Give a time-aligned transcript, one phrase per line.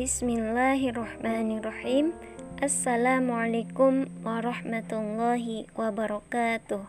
[0.00, 2.16] Bismillahirrahmanirrahim.
[2.56, 6.88] Assalamualaikum warahmatullahi wabarakatuh.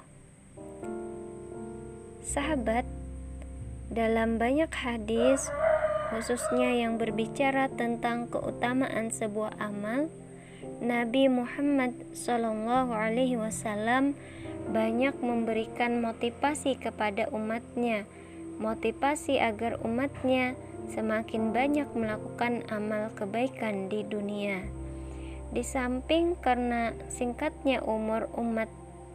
[2.23, 2.87] Sahabat,
[3.91, 5.51] dalam banyak hadis
[6.15, 10.07] khususnya yang berbicara tentang keutamaan sebuah amal,
[10.79, 14.15] Nabi Muhammad Shallallahu Alaihi Wasallam
[14.71, 18.07] banyak memberikan motivasi kepada umatnya,
[18.55, 20.55] motivasi agar umatnya
[20.89, 24.65] semakin banyak melakukan amal kebaikan di dunia.
[25.51, 28.71] Di samping karena singkatnya umur umat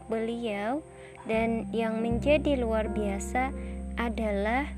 [0.06, 0.84] beliau
[1.26, 3.50] dan yang menjadi luar biasa
[3.98, 4.70] adalah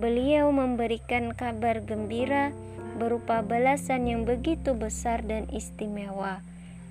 [0.00, 2.50] beliau memberikan kabar gembira
[2.98, 6.42] berupa balasan yang begitu besar dan istimewa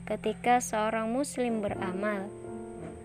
[0.08, 2.31] ketika seorang muslim beramal.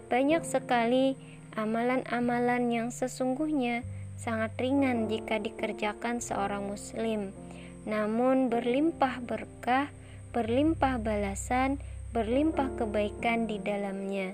[0.06, 1.18] Banyak sekali
[1.58, 3.82] amalan-amalan yang sesungguhnya
[4.22, 7.34] sangat ringan jika dikerjakan seorang muslim,
[7.82, 9.90] namun berlimpah berkah,
[10.30, 11.82] berlimpah balasan,
[12.14, 14.30] berlimpah kebaikan di dalamnya.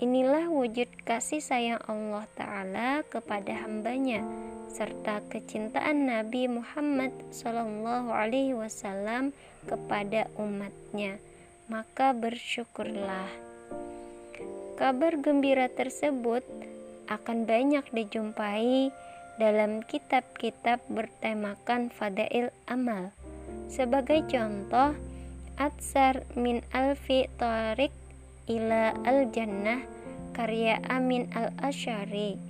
[0.00, 4.24] Inilah wujud kasih sayang Allah Ta'ala kepada hambanya
[4.72, 9.36] serta kecintaan Nabi Muhammad Shallallahu Alaihi Wasallam
[9.68, 11.20] kepada umatnya.
[11.68, 13.28] Maka bersyukurlah.
[14.80, 16.42] Kabar gembira tersebut
[17.12, 18.88] akan banyak dijumpai
[19.36, 23.12] dalam kitab-kitab bertemakan fadail amal.
[23.68, 24.96] Sebagai contoh,
[25.60, 27.92] Atsar min alfi tarik
[28.48, 29.84] ila al-jannah
[30.32, 32.40] karya Amin al-Asyari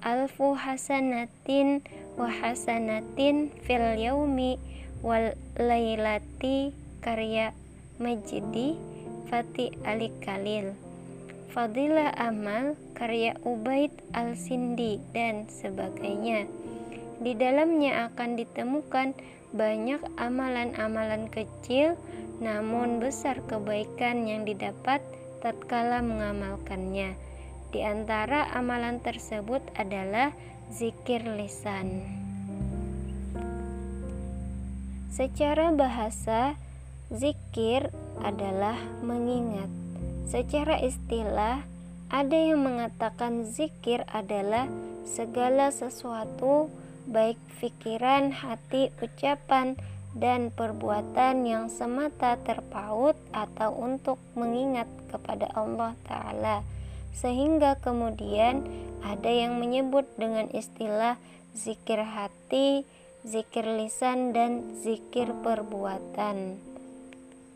[0.00, 1.82] Alfu hasanatin
[2.14, 4.56] wa hasanatin fil yaumi
[5.02, 7.52] wal lailati karya
[7.98, 8.78] Majdi
[9.28, 10.89] Fati Ali Khalil
[11.50, 16.46] Fadilah Amal karya Ubaid Al-Sindi dan sebagainya
[17.20, 19.18] di dalamnya akan ditemukan
[19.50, 21.98] banyak amalan-amalan kecil
[22.38, 25.04] namun besar kebaikan yang didapat
[25.44, 27.18] tatkala mengamalkannya.
[27.74, 30.30] Di antara amalan tersebut adalah
[30.70, 32.02] zikir lisan.
[35.10, 36.54] Secara bahasa,
[37.12, 37.92] zikir
[38.22, 39.79] adalah mengingat.
[40.28, 41.64] Secara istilah,
[42.10, 44.66] ada yang mengatakan zikir adalah
[45.06, 46.68] segala sesuatu,
[47.06, 49.78] baik pikiran, hati, ucapan,
[50.18, 56.66] dan perbuatan yang semata terpaut atau untuk mengingat kepada Allah Ta'ala
[57.14, 58.64] sehingga kemudian
[59.02, 61.18] ada yang menyebut dengan istilah
[61.52, 62.86] zikir hati,
[63.26, 66.69] zikir lisan, dan zikir perbuatan.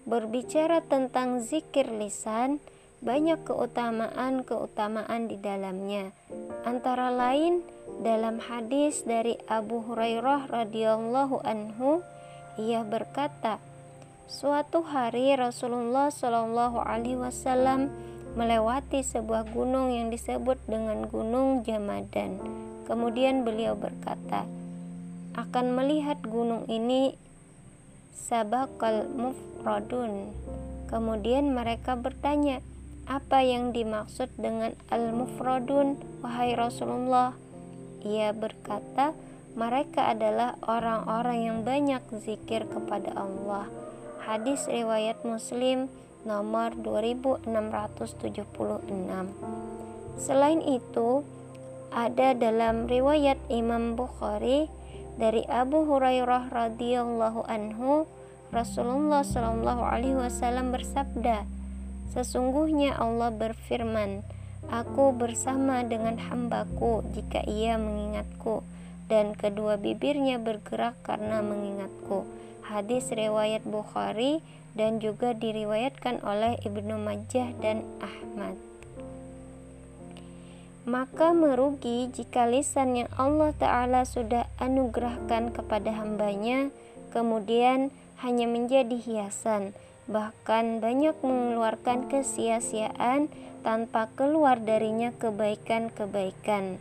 [0.05, 2.61] Berbicara tentang zikir lisan,
[3.05, 6.13] banyak keutamaan-keutamaan di dalamnya.
[6.65, 7.65] Antara lain,
[8.01, 12.01] dalam hadis dari Abu Hurairah radhiyallahu anhu
[12.61, 13.61] ia berkata,
[14.29, 17.93] suatu hari Rasulullah Shallallahu Alaihi Wasallam
[18.35, 22.41] melewati sebuah gunung yang disebut dengan Gunung Jamadan.
[22.85, 24.45] Kemudian beliau berkata,
[25.35, 27.19] akan melihat gunung ini
[28.15, 30.31] sabakal mufradun.
[30.87, 32.63] Kemudian mereka bertanya,
[33.05, 37.37] apa yang dimaksud dengan al-mufradun, wahai Rasulullah?
[38.07, 39.13] Ia berkata,
[39.59, 43.69] mereka adalah orang-orang yang banyak zikir kepada Allah.
[44.25, 45.93] Hadis riwayat Muslim
[46.25, 48.89] nomor 2676.
[50.17, 51.27] Selain itu,
[51.95, 54.67] ada dalam riwayat Imam Bukhari
[55.19, 58.07] dari Abu Hurairah radhiyallahu anhu,
[58.51, 61.47] Rasulullah shallallahu alaihi wasallam bersabda,
[62.15, 64.27] "Sesungguhnya Allah berfirman,
[64.65, 68.65] Aku bersama dengan hambaku jika ia mengingatku."
[69.07, 72.25] dan kedua bibirnya bergerak karena mengingatku.
[72.65, 74.41] Hadis riwayat Bukhari
[74.73, 78.57] dan juga diriwayatkan oleh Ibnu Majah dan Ahmad.
[80.85, 86.69] Maka merugi jika lisan yang Allah Ta'ala sudah anugerahkan kepada hambanya
[87.11, 87.89] kemudian
[88.21, 89.73] hanya menjadi hiasan
[90.05, 93.33] bahkan banyak mengeluarkan kesia-siaan
[93.65, 96.77] tanpa keluar darinya kebaikan-kebaikan.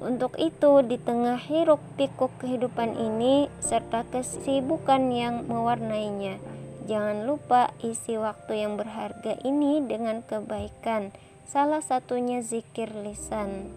[0.00, 6.40] Untuk itu, di tengah hiruk pikuk kehidupan ini serta kesibukan yang mewarnainya,
[6.88, 11.12] jangan lupa isi waktu yang berharga ini dengan kebaikan.
[11.44, 13.68] Salah satunya zikir lisan.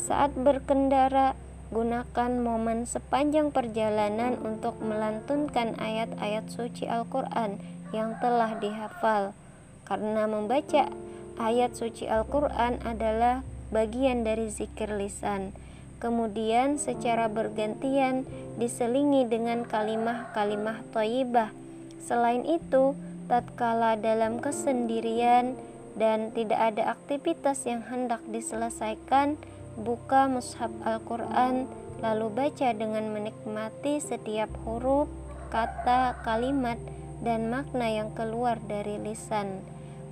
[0.00, 1.36] Saat berkendara,
[1.68, 7.60] gunakan momen sepanjang perjalanan untuk melantunkan ayat-ayat suci Al-Quran
[7.92, 9.36] yang telah dihafal,
[9.84, 10.88] karena membaca
[11.36, 15.52] ayat suci Al-Quran adalah bagian dari zikir lisan.
[16.00, 18.24] kemudian secara bergantian
[18.56, 21.52] diselingi dengan kalimah-kalimah toyibah.
[22.00, 22.96] Selain itu,
[23.28, 25.54] tatkala dalam kesendirian
[25.98, 29.34] dan tidak ada aktivitas yang hendak diselesaikan,
[29.78, 31.66] buka mushaf Al-Quran,
[32.00, 35.10] lalu baca dengan menikmati setiap huruf,
[35.50, 36.78] kata, kalimat,
[37.20, 39.60] dan makna yang keluar dari lisan.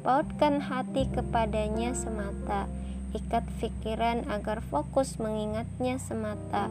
[0.05, 2.69] Pautkan hati kepadanya semata,
[3.17, 6.69] ikat pikiran agar fokus mengingatnya semata.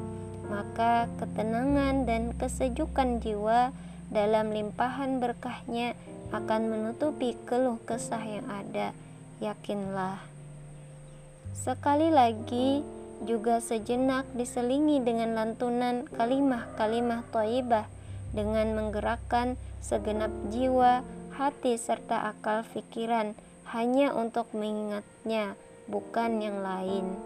[0.48, 3.76] Maka ketenangan dan kesejukan jiwa
[4.08, 5.98] dalam limpahan berkahnya
[6.32, 8.92] akan menutupi keluh kesah yang ada.
[9.40, 10.20] Yakinlah.
[11.54, 12.82] Sekali lagi,
[13.26, 17.90] juga sejenak diselingi dengan lantunan kalimah-kalimah toibah
[18.36, 21.02] dengan menggerakkan segenap jiwa,
[21.34, 23.34] hati, serta akal pikiran
[23.74, 25.58] hanya untuk mengingatnya,
[25.90, 27.18] bukan yang lain.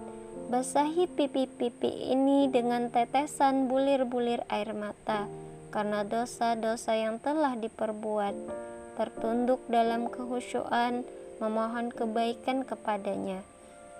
[0.51, 5.27] Basahi pipi-pipi ini dengan tetesan bulir-bulir air mata,
[5.71, 8.70] karena dosa-dosa yang telah diperbuat.
[9.01, 11.01] Tertunduk dalam kehusuan,
[11.41, 13.41] memohon kebaikan kepadanya,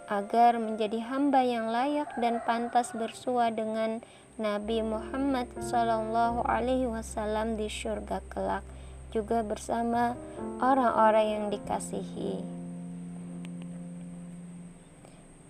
[0.06, 4.06] agar menjadi hamba yang layak dan pantas bersua dengan
[4.38, 8.62] Nabi Muhammad Shallallahu Alaihi Wasallam di surga kelak
[9.10, 10.14] juga bersama
[10.62, 12.46] orang-orang yang dikasihi.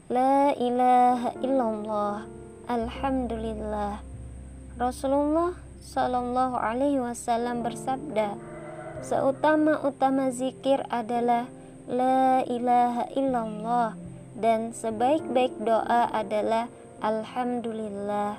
[0.08, 2.24] La ilaha illallah
[2.72, 4.00] Alhamdulillah
[4.80, 8.51] Rasulullah Shallallahu Alaihi Wasallam bersabda
[9.02, 11.50] Seutama-utama zikir adalah
[11.90, 13.98] La ilaha illallah
[14.38, 16.70] Dan sebaik-baik doa adalah
[17.02, 18.38] Alhamdulillah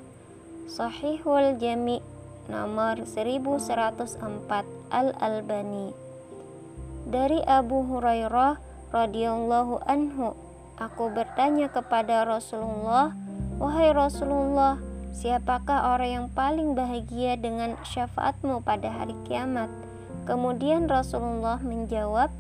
[0.71, 1.99] Sahihul Jami
[2.47, 4.47] nomor 1104
[4.95, 5.91] Al-Albani
[7.11, 8.63] Dari Abu Hurairah
[8.95, 10.39] radhiyallahu anhu
[10.79, 13.11] Aku bertanya kepada Rasulullah
[13.59, 14.79] Wahai Rasulullah
[15.11, 19.82] Siapakah orang yang paling bahagia dengan syafaatmu pada hari kiamat?
[20.23, 22.31] Kemudian Rasulullah menjawab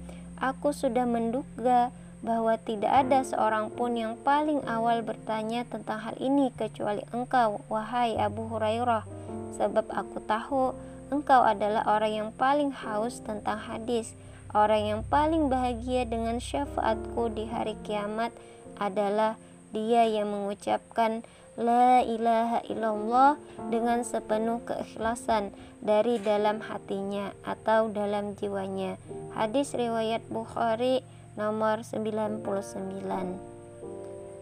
[0.43, 6.50] Aku sudah menduga bahwa tidak ada seorang pun yang paling awal bertanya tentang hal ini
[6.50, 9.06] kecuali engkau, wahai Abu Hurairah,
[9.55, 10.75] sebab aku tahu
[11.14, 14.19] engkau adalah orang yang paling haus tentang hadis.
[14.50, 18.34] Orang yang paling bahagia dengan syafaatku di hari kiamat
[18.82, 19.38] adalah
[19.70, 21.23] dia yang mengucapkan
[21.60, 23.37] La ilaha illallah
[23.69, 25.52] dengan sepenuh keikhlasan
[25.84, 28.96] dari dalam hatinya atau dalam jiwanya.
[29.37, 31.04] Hadis riwayat Bukhari
[31.37, 32.44] nomor 99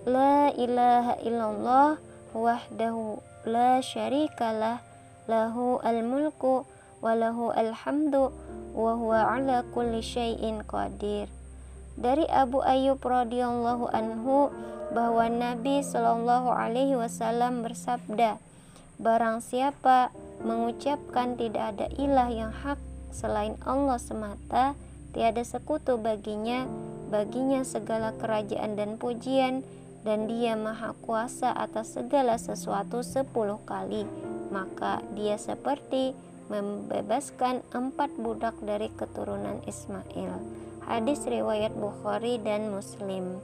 [0.07, 1.99] La ilaha illallah
[2.31, 4.83] wahdahu la syarikalah
[5.27, 6.67] lahu al-mulku
[7.03, 8.31] wa lahu al-hamdu
[8.75, 11.27] wa huwa ala kulli syai'in qadir
[12.01, 14.49] dari Abu Ayyub radhiyallahu anhu
[14.91, 18.43] bahwa Nabi Shallallahu alaihi wasallam bersabda
[19.01, 20.13] barang siapa
[20.45, 22.77] mengucapkan tidak ada ilah yang hak
[23.11, 24.75] selain Allah semata
[25.11, 26.67] tiada sekutu baginya,
[27.11, 29.67] baginya segala kerajaan dan pujian,
[30.07, 34.07] dan dia maha kuasa atas segala sesuatu sepuluh kali.
[34.55, 36.15] Maka dia seperti
[36.51, 40.35] membebaskan empat budak dari keturunan Ismail.
[40.87, 43.39] Hadis riwayat Bukhari dan Muslim.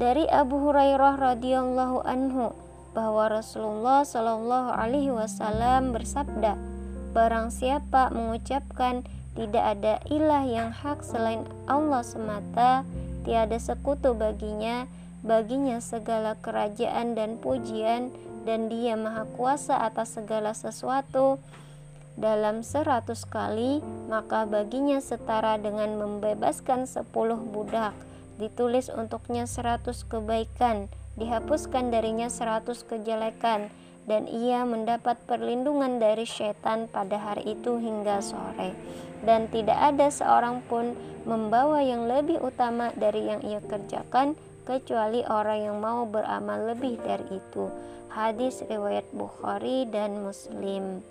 [0.00, 2.56] Dari Abu Hurairah radhiyallahu anhu
[2.96, 6.56] bahwa Rasulullah shallallahu alaihi wasallam bersabda,
[7.12, 9.04] barang siapa mengucapkan
[9.36, 12.88] tidak ada ilah yang hak selain Allah semata,
[13.28, 14.88] tiada sekutu baginya,
[15.20, 18.08] baginya segala kerajaan dan pujian,
[18.48, 21.36] dan dia maha kuasa atas segala sesuatu.
[22.16, 27.92] Dalam seratus kali, maka baginya setara dengan membebaskan sepuluh budak.
[28.40, 30.88] Ditulis untuknya seratus kebaikan,
[31.20, 33.68] dihapuskan darinya seratus kejelekan,
[34.08, 38.72] dan ia mendapat perlindungan dari setan pada hari itu hingga sore
[39.24, 40.96] dan tidak ada seorang pun
[41.28, 44.32] membawa yang lebih utama dari yang ia kerjakan
[44.64, 47.68] kecuali orang yang mau beramal lebih dari itu.
[48.10, 51.04] Hadis riwayat Bukhari dan Muslim.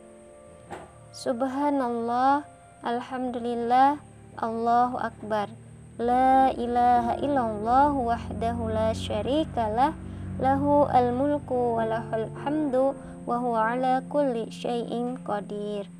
[1.15, 2.43] Subhanallah,
[2.83, 4.01] alhamdulillah,
[4.39, 5.47] Allahu akbar.
[5.99, 9.91] La ilaha illallah wahdahu la syarikalah
[10.39, 12.95] lahu al-mulku wa lahul hamdu
[13.27, 15.91] wa huwa ala kulli syai'in qadir.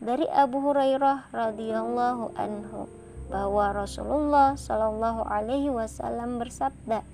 [0.00, 2.88] Dari Abu Hurairah radhiyallahu anhu
[3.28, 7.04] bahwa Rasulullah shallallahu alaihi wasallam bersabda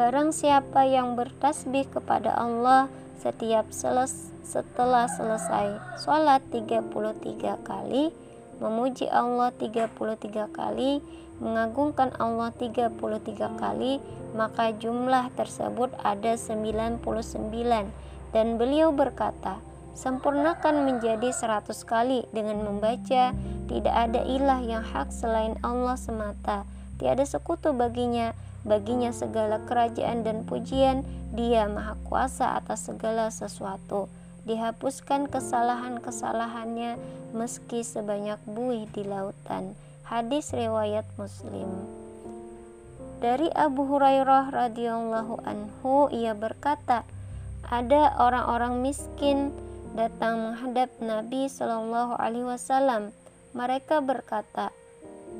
[0.00, 2.88] Barang siapa yang bertasbih kepada Allah
[3.20, 6.88] setiap seles setelah selesai sholat 33
[7.68, 8.23] kali
[8.62, 11.02] memuji Allah 33 kali,
[11.42, 12.94] mengagungkan Allah 33
[13.58, 13.98] kali,
[14.34, 17.02] maka jumlah tersebut ada 99.
[18.34, 19.62] Dan beliau berkata,
[19.94, 23.30] sempurnakan menjadi 100 kali dengan membaca,
[23.70, 26.66] tidak ada ilah yang hak selain Allah semata,
[26.98, 28.34] tiada sekutu baginya,
[28.66, 34.10] baginya segala kerajaan dan pujian, dia maha kuasa atas segala sesuatu
[34.44, 37.00] dihapuskan kesalahan-kesalahannya
[37.32, 39.76] meski sebanyak buih di lautan.
[40.04, 41.68] Hadis riwayat Muslim.
[43.24, 47.08] Dari Abu Hurairah radhiyallahu anhu ia berkata,
[47.64, 49.48] ada orang-orang miskin
[49.96, 53.16] datang menghadap Nabi Shallallahu alaihi wasallam.
[53.56, 54.74] Mereka berkata,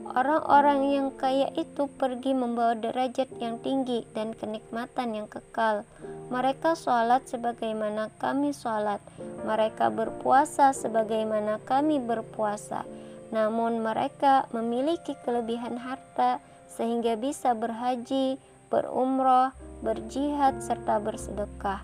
[0.04, 5.88] Orang-orang yang kaya itu pergi membawa derajat yang tinggi dan kenikmatan yang kekal.
[6.28, 9.00] Mereka sholat sebagaimana kami sholat.
[9.48, 12.84] Mereka berpuasa sebagaimana kami berpuasa.
[13.32, 18.36] Namun mereka memiliki kelebihan harta sehingga bisa berhaji,
[18.68, 21.80] berumrah, berjihad, serta bersedekah.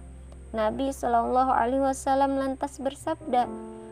[0.50, 3.46] Nabi Shallallahu Alaihi Wasallam lantas bersabda,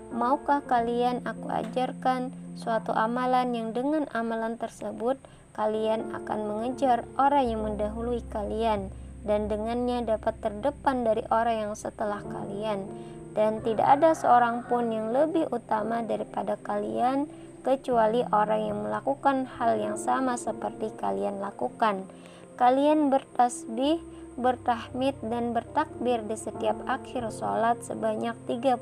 [0.09, 5.21] Maukah kalian aku ajarkan suatu amalan yang dengan amalan tersebut
[5.53, 8.89] kalian akan mengejar orang yang mendahului kalian
[9.29, 12.89] dan dengannya dapat terdepan dari orang yang setelah kalian?
[13.37, 17.29] Dan tidak ada seorang pun yang lebih utama daripada kalian
[17.61, 22.09] kecuali orang yang melakukan hal yang sama seperti kalian lakukan.
[22.57, 24.01] Kalian bertasbih
[24.39, 28.79] bertahmid dan bertakbir di setiap akhir sholat sebanyak 33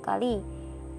[0.00, 0.40] kali.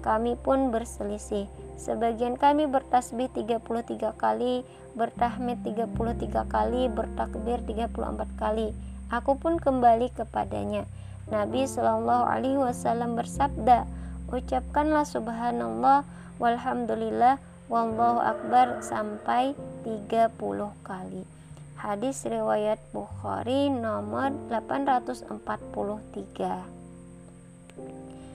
[0.00, 1.50] Kami pun berselisih.
[1.74, 4.62] Sebagian kami bertasbih 33 kali,
[4.94, 8.70] bertahmid 33 kali, bertakbir 34 kali.
[9.10, 10.86] Aku pun kembali kepadanya.
[11.28, 13.84] Nabi Shallallahu alaihi wasallam bersabda,
[14.30, 16.06] "Ucapkanlah subhanallah
[16.38, 21.39] walhamdulillah wallahu akbar sampai 30 kali."
[21.80, 25.40] Hadis riwayat Bukhari nomor 843.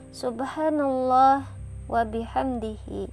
[0.09, 1.45] Subhanallah
[1.85, 3.05] wa bihamdihi.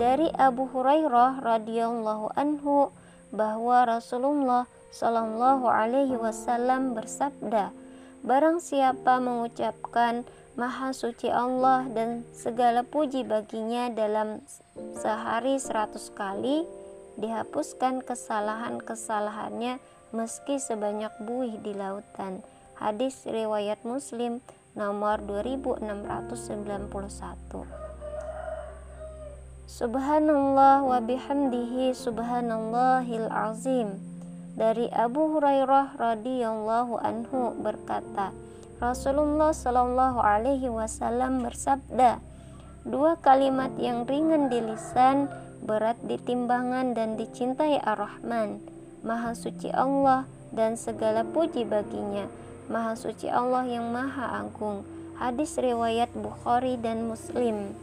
[0.00, 2.88] Dari Abu Hurairah radhiyallahu anhu
[3.28, 4.64] bahwa Rasulullah
[4.96, 7.76] Shallallahu alaihi wasallam bersabda,
[8.24, 10.24] barang siapa mengucapkan
[10.56, 14.40] Maha suci Allah dan segala puji baginya dalam
[14.96, 16.64] sehari seratus kali,
[17.16, 19.80] dihapuskan kesalahan-kesalahannya
[20.12, 22.44] meski sebanyak buih di lautan.
[22.76, 24.44] Hadis riwayat Muslim
[24.76, 27.64] nomor 2691.
[29.66, 33.96] Subhanallah wa bihamdihi subhanallahil azim.
[34.56, 38.32] Dari Abu Hurairah radhiyallahu anhu berkata,
[38.80, 42.20] Rasulullah shallallahu alaihi wasallam bersabda,
[42.88, 45.28] dua kalimat yang ringan di lisan
[45.66, 48.62] berat di timbangan dan dicintai Ar-Rahman.
[49.02, 52.30] Maha suci Allah dan segala puji baginya.
[52.70, 54.86] Maha suci Allah yang maha agung.
[55.18, 57.74] Hadis riwayat Bukhari dan Muslim.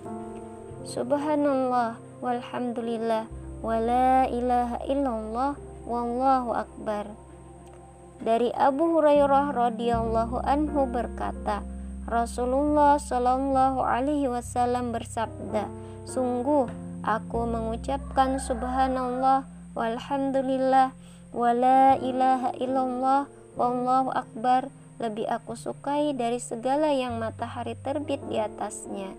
[0.88, 3.28] Subhanallah walhamdulillah
[3.60, 5.52] wala ilaha illallah
[5.84, 7.08] wallahu akbar.
[8.24, 11.64] Dari Abu Hurairah radhiyallahu anhu berkata,
[12.08, 15.68] Rasulullah shallallahu alaihi wasallam bersabda,
[16.08, 19.44] sungguh Aku mengucapkan subhanallah
[19.76, 20.96] walhamdulillah
[21.36, 23.28] wala ilaha illallah
[23.60, 24.72] wallahu akbar
[25.04, 29.12] lebih aku sukai dari segala yang matahari terbit di atasnya.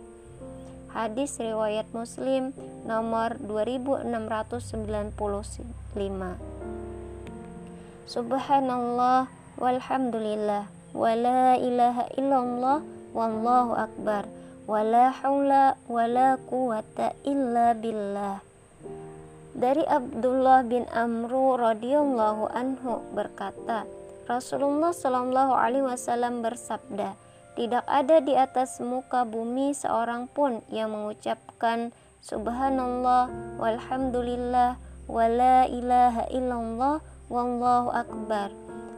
[0.97, 2.57] Hadis riwayat Muslim
[2.89, 5.13] nomor 2695.
[8.09, 9.29] Subhanallah
[9.61, 12.81] walhamdulillah wala ilaha illallah
[13.13, 14.25] wallahu akbar
[14.65, 18.41] wala haula wala quwata illa billah.
[19.55, 23.87] Dari Abdullah bin Amru radhiyallahu anhu berkata
[24.25, 27.15] Rasulullah shallallahu alaihi wasallam bersabda
[27.55, 33.31] tidak ada di atas muka bumi seorang pun yang mengucapkan subhanallah
[33.63, 34.75] walhamdulillah
[35.07, 36.99] wala ilaha illallah
[37.31, 38.51] wallahu akbar.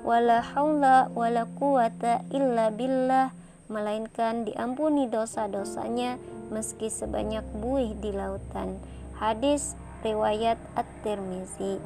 [0.07, 3.35] Wala haula wala quwata illa billah
[3.67, 6.19] melainkan diampuni dosa-dosanya
[6.51, 8.79] meski sebanyak buih di lautan.
[9.19, 9.75] Hadis
[10.07, 11.83] riwayat At-Tirmizi.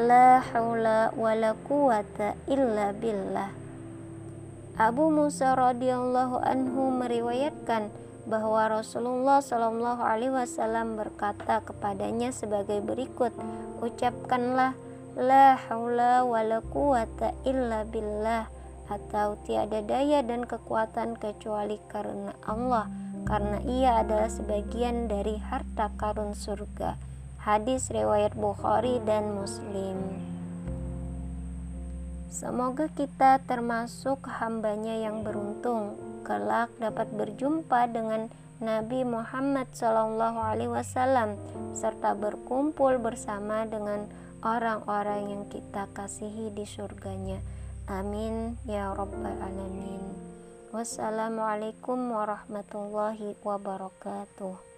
[0.00, 3.52] La haula la quwata illa billah.
[4.80, 7.92] Abu Musa radhiyallahu anhu meriwayatkan
[8.24, 13.34] bahwa Rasulullah Shallallahu alaihi wasallam berkata kepadanya sebagai berikut,
[13.84, 14.72] ucapkanlah
[15.18, 18.59] la haula la quwata illa billah
[18.90, 22.90] atau tiada daya dan kekuatan kecuali karena Allah
[23.30, 26.98] karena ia adalah sebagian dari harta karun surga.
[27.40, 29.96] Hadis riwayat Bukhari dan Muslim.
[32.28, 35.94] Semoga kita termasuk hambanya yang beruntung,
[36.26, 38.28] kelak dapat berjumpa dengan
[38.60, 41.38] Nabi Muhammad SAW
[41.72, 44.04] serta berkumpul bersama dengan
[44.44, 47.40] orang-orang yang kita kasihi di surganya.
[47.90, 50.14] Amin ya Rabbal 'Alamin.
[50.70, 54.69] Wassalamualaikum warahmatullahi wabarakatuh.